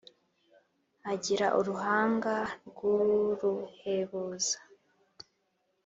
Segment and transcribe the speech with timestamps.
[1.11, 2.35] Agira uruhanga
[2.67, 4.57] rw'uruhebuza,